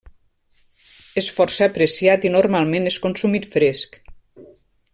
És 1.23 1.27
força 1.39 1.67
apreciat 1.67 2.25
i, 2.29 2.31
normalment, 2.37 2.89
és 2.93 2.99
consumit 3.05 3.47
fresc. 3.57 4.01